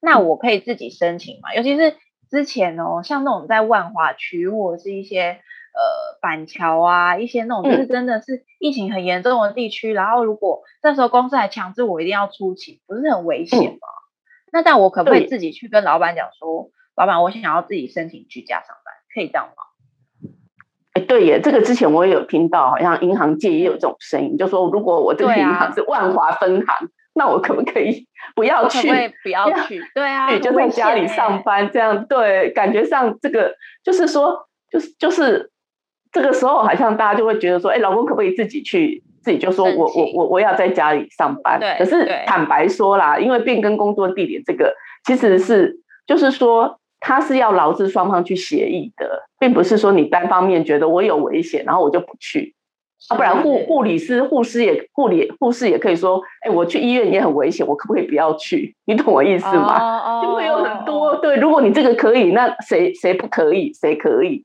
[0.00, 1.52] 那我可以自己申请嘛？
[1.54, 1.96] 尤其是
[2.30, 5.40] 之前哦，像那种在万华区或者是一些
[5.72, 13.64] 呃板桥啊，一些那种就是真的是疫情很严重的地区，嗯、然后如果这时候公司还强制我一定要出勤，不是很危险吗？
[13.72, 14.07] 嗯、
[14.52, 20.32] 那但我可不可以自己去跟老板讲说，老板，我想要自己申请居家上班，可以这样吗？
[20.94, 26.88] 哎，对耶，这个之前我也有听到，好像银行界也有这种声音，就说如果我这个银行是万华分行。
[27.14, 28.06] 那我可不可以
[28.36, 28.86] 不要去？
[29.24, 32.06] 不要去，对啊，就在家里上班这样。
[32.06, 35.50] 对，感觉上这个就是说，就是就是
[36.12, 39.02] 这个时候，好像大家就会觉得说，哎，老公可不可以自己去？
[39.22, 41.58] 自己就说我我我我要在家里上班。
[41.58, 44.72] 对，可是坦白说啦，因为变更工作地点这个，
[45.04, 52.54] 其实是就是说，他是要劳资双方去协议的，并不是说你单方面觉得我有危险，然后我就不去。
[53.10, 58.74] 啊，不然护护理师、护士也护理护士也可以说，哎，我去医院也很危险，我可不可以不要去？
[58.86, 60.20] 你懂我意思吗？
[60.20, 61.36] 就会有很多对。
[61.36, 63.72] 如果你这个可以，那谁谁不可以？
[63.72, 64.44] 谁可以？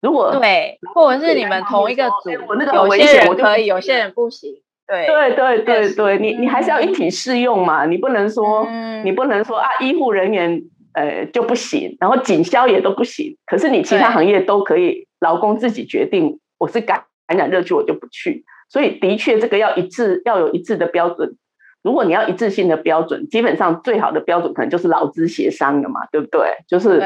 [0.00, 4.54] 如果对，或者是你们同一个组，我那个很危险，我可以，有些人不行。
[4.86, 8.66] 对对对对对，你你还是要一体适用嘛，你不能说
[9.04, 10.62] 你不能说啊，医护人员。
[10.94, 13.36] 呃就不行，然后警消也都不行。
[13.46, 18.44] 可是你其他行业都可以，劳工自己决定，我是感染热区我就不去。
[18.68, 21.36] 所以的确这个要一致，要有一致的标准。
[21.82, 26.56] 如果你要一致性的标准，基本上最好的标准可能就是劳资协商的嘛，对不对？
[26.66, 27.00] 就是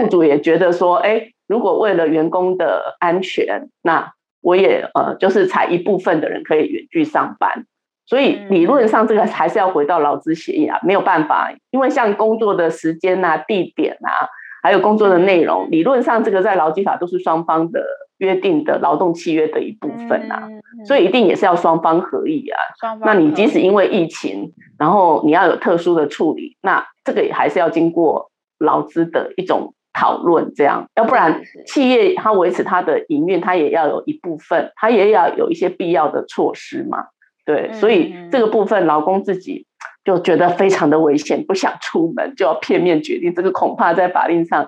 [0.00, 7.64] 雇主也觉得说，哎，如果为了员工的安全，那我也呃，就是采一部分的人可以远距上班。
[8.06, 14.28] 所以理论上这个还是要回到劳资协议啊，没有办法，因为像工作的时间啊、地点啊，
[14.62, 17.80] 还有工作的内容，理论上这个在劳基法都是双方的。
[18.18, 22.58] 约定的劳动契约的一部分啊，嗯嗯、所以一定也是要双方合意啊。
[22.80, 23.06] 双方。
[23.06, 37.06] 那你即使因为疫情，然后你要有特殊的处理，那这个也还是要经过劳资的一种讨论，这样，要不然企业它维持它的营运，它也要有一部分，它也要有一些必要的措施嘛。
[37.46, 39.68] 对，所以这个部分劳工自己
[40.08, 44.66] 就觉得非常的危险，不想出门就要片面决定，这个恐怕在法令上。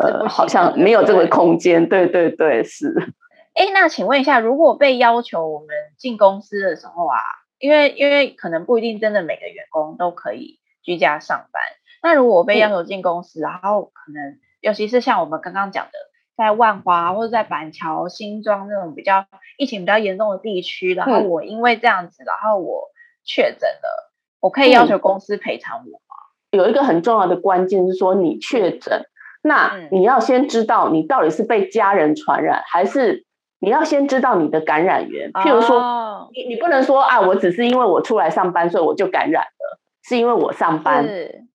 [0.00, 2.94] 呃，好像没有这个空间，对对对，是。
[3.54, 7.18] 哎，那请问一下，如果被要求我们进公司的时候啊，
[7.58, 11.60] 因为因为可能不一定真的每个员工都可以居家上班，
[12.00, 15.98] 那如果我被要求进公司，嗯、然后可能尤其是像我们刚刚讲的，
[16.36, 22.84] 在万华或者在板桥、新庄那种比较疫情比较严重的地区，然后我因为这样子，然后我
[23.24, 24.07] 确诊了，
[24.40, 26.16] 我可以要求公司赔偿我吗？
[26.50, 29.02] 有一个很重要的关键是说，你确诊。
[29.42, 33.24] 那你要先知道你到底是被家人传染，还是
[33.60, 35.30] 你要先知道你的感染源。
[35.32, 41.06] 譬如说，你你不能说啊，我只是因为我出来上班，所以我就感染了，是因为我上班。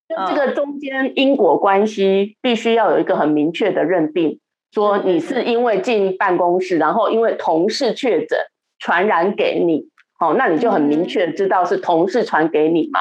[0.07, 4.39] 就这个中间因果关系必须要有一个很明确的认定，
[4.71, 8.39] 说你是因为进办公室，然后因为同事确诊
[8.79, 9.89] 传染给你，
[10.23, 12.99] 好，那你就很明确知道是同事传给你嘛，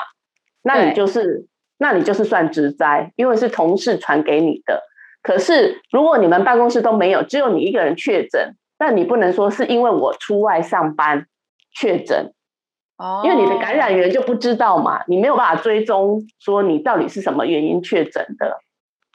[0.63, 1.47] 那你就是。
[1.79, 4.85] 那你就是算职灾，因为是同事传给你的。
[5.21, 11.27] 可是如果你们办公室都没有，只有你一个人确诊，那你不能说是因为我出外上班
[11.75, 12.33] 确诊，
[12.99, 18.59] 哦，因为你的感染源就不知道嘛，你没有办法追踪说你到底是什么原因确诊的，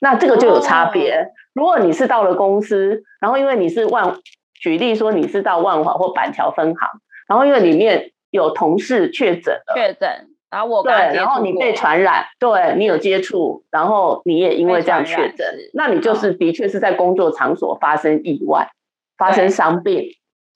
[0.01, 1.29] 那这个就有差别。
[1.53, 4.13] 如果你是到了公司，然后因为你是万，
[4.61, 6.89] 举例说你是到万华或板桥分行，
[7.27, 10.29] 然后因为里面有同事确诊了，确诊。
[10.49, 18.69] 然后我对，然后你被传染，对你有接触，然后你也因为这样确诊，那你就是的确是在工作场所发生意外，
[19.17, 20.05] 发生伤病，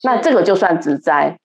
[0.02, 1.38] 那这个就算职灾。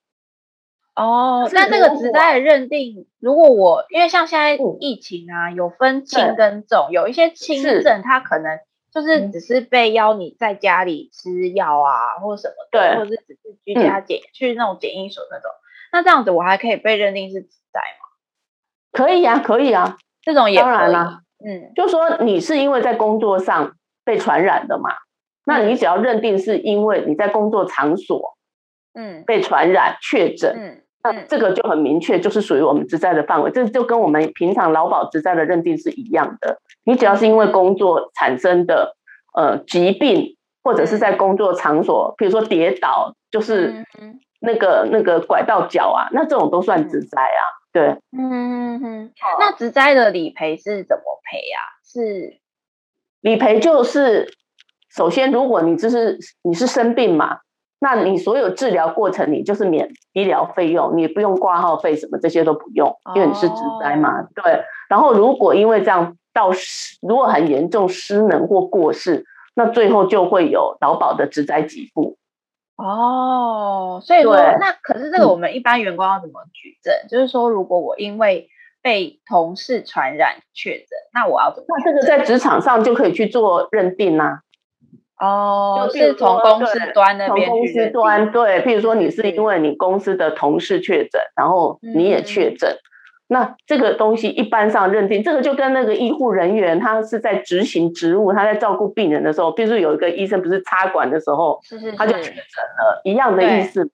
[0.95, 8.61] 哦，那这个职灾的认定，如果我因为像现在疫情啊，有分轻跟重，有一些轻症，它可能
[8.97, 15.51] 就是只是被邀你在家里吃药啊，或者什么对，或者是只是居家检去那种检疫所那种，
[15.93, 18.09] 那这样子我还可以被认定是职灾吗？
[18.93, 25.05] 可以啊，可以啊，这种也当然啦，嗯，就说你是因为在工作上被传染的嘛，嗯、
[25.45, 28.39] 那你只要认定是因为你在工作场所，
[28.95, 36.59] 嗯，被传染确诊，嗯，那这个就很明确，就是属于我们职灾的范围，这就跟我们平常劳保职灾的认定是一样的。
[36.85, 38.97] 你只要是因为工作产生的
[39.35, 43.85] 呃疾病，或者是在工作场所，比如说跌倒，就是
[44.41, 47.43] 那个那个拐到脚啊，那这种都算职灾啊。
[47.73, 51.59] 对，嗯嗯嗯，那职灾的理赔是怎么赔呀？
[51.85, 52.39] 是
[53.21, 54.33] 理赔就是，
[54.95, 57.41] 首先如果你就是你是生病嘛，
[57.79, 64.23] 那你所有治疗过程你就是免医疗费用，你不用挂号费什么这些都不用，因为你是职灾嘛。
[64.23, 72.17] 哦、对，然后如果因为这样到失，如果很严重失能或过世，那最后就会有劳保的职灾给付。
[72.77, 76.95] 哦，所以说，那可是这个我们一般员工要怎么举证？
[77.05, 78.49] 嗯、就是说，如果我因为
[78.83, 81.67] 被同事传染确诊，那我要怎么？
[81.69, 84.41] 那这个在职场上就可以去做认定啊。
[85.19, 92.71] 哦，就是从公司端那边，从公司端对，譬如说你是因为你公司的同事确诊，然后你也确诊。
[92.71, 92.85] 嗯
[93.29, 103.91] 那这个东西一般上认定，这个就跟那个医护人员他是在执行职务，他在照顾病人的时候，比如说有一个医生不是插管的时候，是是是他就确诊了，一样的意思。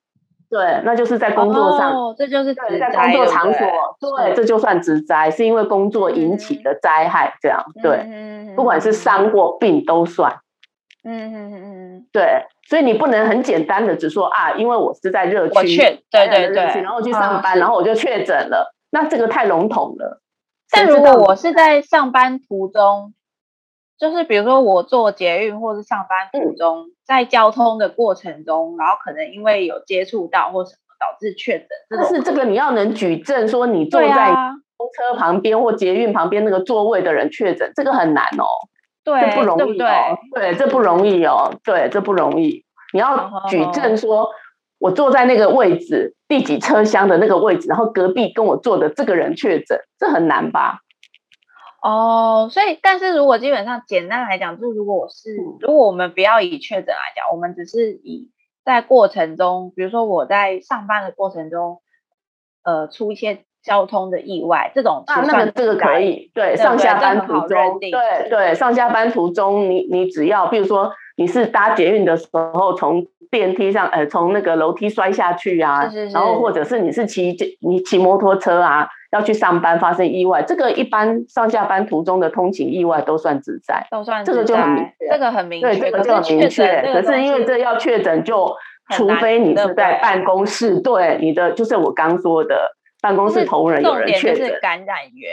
[0.51, 3.67] 对，那就是在工作上，哦，这就是在工作场所，
[3.99, 8.05] 对，对，这就算职灾，是因为工作引起的灾害，这样对，
[8.55, 10.31] 不管是伤或病都算。
[11.03, 18.73] 嗯嗯嗯嗯，对，所以你不能很简单的只说啊，因为我是在热区，我确，对对对，然后去上班，然后我就确诊了。
[18.89, 20.21] 那这个太笼统了。
[20.71, 23.13] 但如果我是在上班途中，
[23.99, 34.33] 就是比如说我坐捷运或是上班途中，嗯、在交通的过程中，然后可能因为有接触到或什么导致确诊，但是这个你要能举证说你坐在
[34.77, 38.47] 公车旁边或捷运旁边那个座位的人确诊，这个很难哦。
[39.03, 40.17] 对，这不容易哦。
[40.33, 41.59] 对，对，这不容易哦。
[41.63, 42.65] 对，这不容易。
[42.93, 44.29] 你要举证说，
[44.79, 50.79] 我坐在那个位置，第几车厢的那个位置，然后隔壁跟我坐的这个人确诊，这很难吧？
[51.81, 58.31] 哦，所以，但是如果基本上简单来讲，就是如果我是，如果我们不要以确诊来讲，我们只是以
[58.63, 61.81] 在过程中，比如说我在上班的过程中，
[62.63, 73.05] 呃，出一些交通的意外，这种啊，那个这个可以，对，上下班途中，对对，上下班途中，你你只要，比如说你是搭捷运的时候从。
[73.31, 86.93] 电梯上，呃，从那个楼梯摔下去啊，是是是，然后或者是你是骑你骑摩托车啊，要去上班发生意外，这个一般上下班途中的通勤意外都算自在，都算这个就很明确，这个很明确，对，这个就很明确。
[86.93, 88.55] 可是因为这要确诊，就
[88.91, 92.55] 除非你是在办公室，对，你的就是我刚说的
[93.03, 95.31] 办公室同仁有人确诊，就是感染源，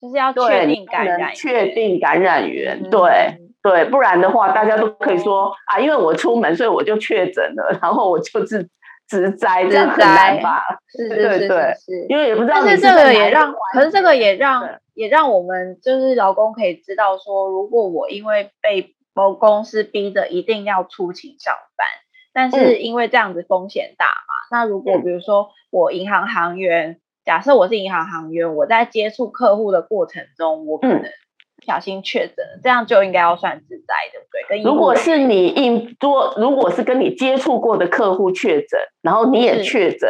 [0.00, 3.44] 就是要确定感染源，确定感染源，对。
[3.60, 8.66] 对，不然的话，大家都可以说啊，因为我出门，所以我就确诊了，然后我就是
[9.08, 10.62] 直灾，这样很难吧？
[10.86, 12.66] 是是是是，因为也不知道是。
[12.66, 21.86] 但是这个也让，可是这个也让也让我们就是劳工可以知道说，如果我因为被某公司逼着一定要出勤上班，
[22.32, 31.12] 但是因为这样子风险大嘛，嗯、那如果比如说我银行行员，假设我是银行行员，我在接触客户的过程中，我可能、嗯。
[31.58, 34.62] 不小心确诊，这样就应该要算自灾，对不对？
[34.62, 40.08] 如果是你应多，如果是跟你接触过的客户确诊，然后你也确诊，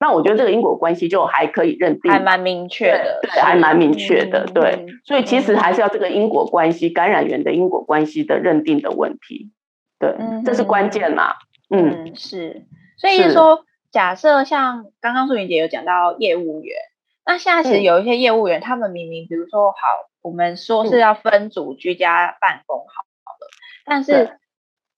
[0.00, 4.86] 那我觉得这个因果关系就还可以认定，还蛮明确的，对，还蛮明确的，对。
[5.04, 9.52] 所以其实还是要这个因果关系，感染源的因果关系的认定的问题，
[10.00, 11.34] 对，这是关键嘛。
[11.70, 12.64] 嗯，是。
[12.96, 13.65] 所以说，
[13.96, 16.76] 假设像刚刚素云姐有讲到业务员，
[17.24, 19.78] 那现在其实有一些业务员，他们明明比如说好。
[20.20, 23.46] 我们说是要分组居家办公，好好的。
[23.84, 24.38] 但是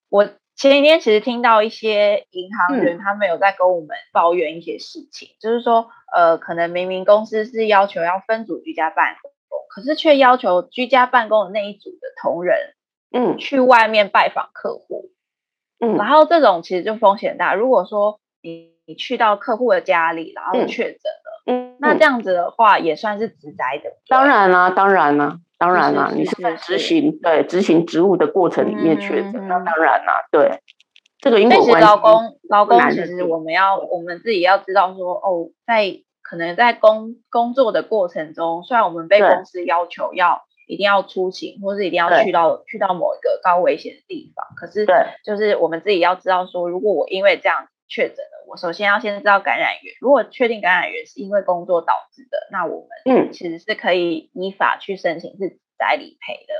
[0.09, 0.25] 我
[0.57, 9.31] 前几天其实听到一些银行员，他们有在跟我们抱怨一些事情，就是说，呃，可能明明公司是要求要分组居家办公，
[9.69, 12.75] 可是却要求居家办公的那一组的同仁，
[13.13, 15.11] 嗯，去外面拜访客户，
[15.79, 17.53] 嗯，然后这种其实就风险大。
[17.53, 21.43] 如果说你你去到客户的家里，然后确诊了。
[21.47, 23.91] 嗯，那这样子的话也算是职灾的。
[24.09, 30.61] 当然啦，当然啦，当然啦，你是在执行对执行职务的过程里面确诊，那当然啦，对
[31.21, 31.87] 这个因果关系。
[31.87, 48.47] 劳工劳工其实我们要我们自己要知道说哦，在可能在工工作的过程中，虽然我们被公司要求要一定要出勤，或是一定要去到去到某一个高危险的地方，可是对，就是我们自己要知道说，如果我因为这样确诊了。
[48.47, 56.55] 我首先要先知道感染源，如果确定感染源是因为工作导致的，那我们嗯其实是可以依法去申请是职灾理赔的，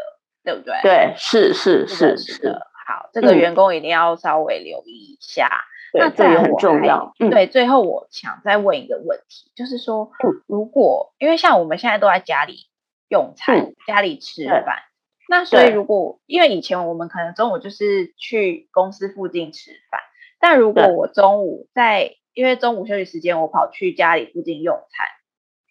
[0.45, 0.75] 对不对？
[0.83, 2.67] 对，是是是是的。
[2.87, 5.51] 好，这个员工一定要稍微留意一下。
[5.95, 7.15] 嗯、那这也很重要。
[7.19, 10.11] 对，最后我想再问一个问题，就是说，
[10.47, 12.69] 如果因为像我们现在都在家里
[13.09, 14.83] 用餐，嗯、家里吃饭，
[15.27, 20.01] 那所以如果因为以前我们可能中午就是去公司附近吃饭。
[20.41, 25.07] 但如果我中午在，因为中午休息时间，我跑去家里附近用餐，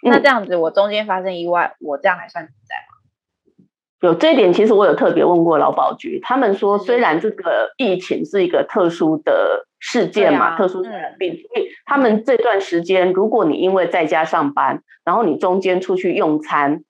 [0.03, 3.68] 嗯、那这样子我中间发生意外，我这样还算存在吗？
[4.01, 16.84] 有这一点，其实我有特别问过劳保局，他们说虽然这个疫情是一个特殊的事件嘛，啊、特殊的病，嗯、所以他们这段时间，如果你因为在家上班，然后你中间出去用餐，嗯、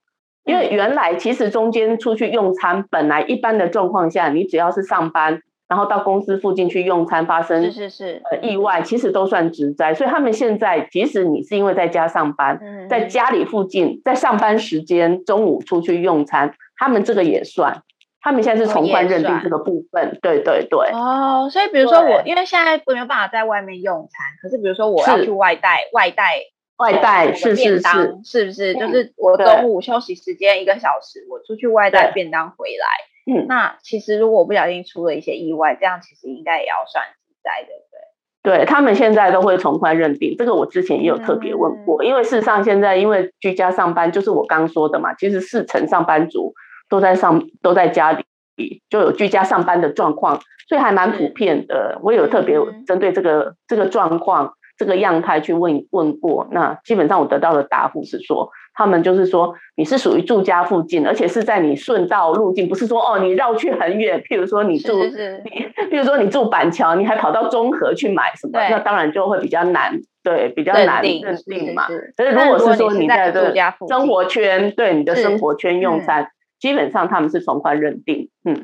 [0.45, 5.43] 因为原来其实中间出去用餐，本来一般的状况下，你只要是上班。
[5.67, 9.93] 然后到公司附近去用餐，发生是是是呃意外，其实都算职灾。
[9.93, 12.59] 所以他们现在，即使你是因为在家上班，
[12.89, 17.83] 在家里附近，在上班时间中午出去用餐，他们这个也算。
[18.19, 20.89] 他们现在是从宽认定这个部分，对对对。
[20.91, 26.41] 哦，所以比如说我，因为现在没有办法在外面用餐，可是比如说我要去外带，外带
[26.77, 28.73] 外带是是是，是不是？
[28.73, 32.85] 就是我中午休息时间一个小时，我出去外带便当回来。
[33.29, 38.59] 嗯，那其实如果我不小心出了一些意外，这样其实应该也要算职灾，对不对？
[38.59, 42.01] 对，他们现在都会从宽认定，这个我之前也有特别问过。
[42.01, 46.53] 嗯、因为事实上现在因为居家上班，就是我刚说的嘛，其实四成上班族
[46.87, 51.95] 都在上都在家里，就有居家上班的状况，所以还蛮普遍的。
[51.95, 71.87] 是我有特别针对这个、嗯、这个状况这个样态去问问过，那基本上我得到的答复是说，他们就是说你是属于住家附近，而且是在你顺道路径，不是说哦你绕去很远，譬如说你住譬如说你住板桥，你还跑到中和去买什么，那当然就会比较难，对，比较难认定嘛。
[72.15, 73.51] 可是如果是说你在这
[73.87, 76.27] 生活圈，对你的生活圈用餐，嗯、
[76.59, 78.63] 基本上他们是从宽认定，嗯。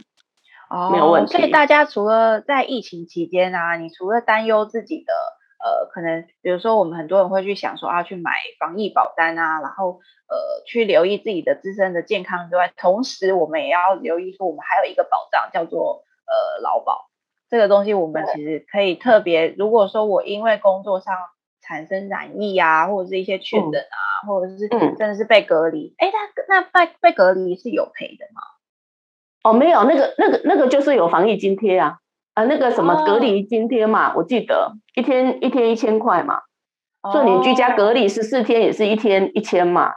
[0.70, 1.38] 哦，没有问题。
[1.38, 5.14] 所以大家除了在疫情期间啊，你除了担忧自己的
[5.64, 17.10] 呃，可能比如说我们很多人会去想说啊，去买防疫保单啊，然后呃，去留意自己的自身的健康之外，同时我们也要留意说，我们还有一个保障叫做呃劳保。
[17.50, 21.16] 这个东西我们其实可以特别，如果说我因为工作上
[21.62, 26.12] 产生染疫啊，或者是一些确诊啊，嗯、或者是真的是被隔离，哎、嗯，
[26.48, 28.42] 那那被被隔离是有赔的吗？
[29.44, 32.00] 哦，没有，那个、那个、那个就是有防疫津贴啊，
[32.34, 36.40] 啊，那个什么隔离津贴嘛，哦、我记得一天一天一千块嘛，
[37.12, 39.92] 做、哦、你居家隔离十四天也是一天一千嘛，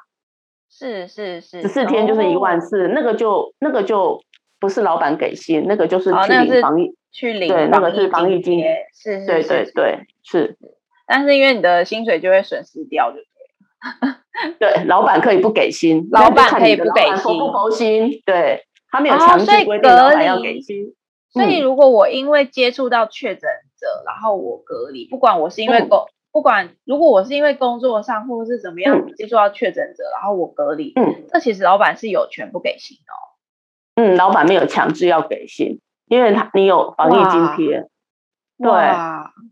[0.71, 4.21] 是是是，十四天就是一万四，哦、那个就那个就
[4.61, 10.57] 不是老板给薪，那个就是去领防疫，哦、去领对，那个是防疫津贴，是，是，对对对是，
[11.07, 13.17] 但是因为你的薪水就会损失掉，就
[14.59, 17.03] 对，对，老板可以不给薪，老板可以不给
[17.71, 18.63] 薪，对。
[18.89, 20.95] 他没有强制规定老板要给薪，
[21.37, 33.21] 所以如果我因为接触到确诊者，然后我隔离，不管我是因为工，不管如果我是因为工作上或者是怎么样接触到确诊者，然后我隔离，嗯，这其实老板是有权不给薪的哦。
[33.97, 37.87] 嗯，老板没有强制要给薪，因为他你有防疫津贴。
[38.59, 38.71] 对，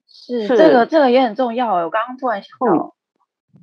[0.08, 1.74] 是这个这个也很重要。
[1.74, 2.94] 我刚刚突然想到，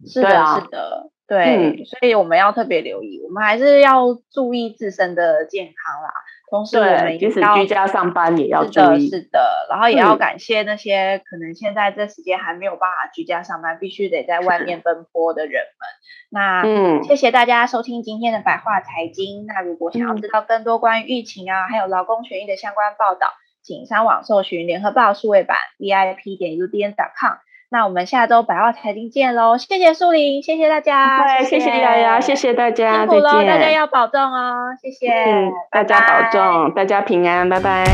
[0.06, 1.10] 是的，是的。
[1.28, 6.12] 对，嗯、所以我们要特别留意，我们还是要注意自身的健康啦。
[6.52, 9.10] 同时，我们即使居家上班也要注意。
[9.10, 9.68] 是的，是的。
[9.70, 15.88] 然后也要感谢那些可能现在这时间还没有办法居家上班，必须得在外面奔波的人们。
[16.30, 19.46] 那，嗯，谢谢大家收听今天的百话财经。
[19.48, 23.32] 那如果想要知道更多关于疫情啊，还有劳工权益的相关报道，
[23.64, 27.38] 请上网搜寻联合报数位版 vip 点 udn.com。
[27.74, 29.58] 那我们下周百话财经见喽！
[29.58, 37.86] 谢谢树林，谢谢大家，对，谢谢亚亚，谢谢大家，辛苦了，大家要保重哦，谢谢，嗯，大家保重，大家平安，拜拜。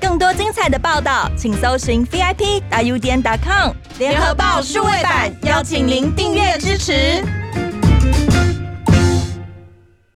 [0.00, 7.22] 更多精彩的报道，请搜寻 vip.udn.com 联合报数位版，邀请您订阅支持。